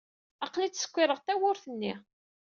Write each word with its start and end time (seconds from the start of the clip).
Aql-i 0.45 0.67
ttsekkiṛeɣ-d 0.69 1.25
tawwurt-nni. 1.27 1.93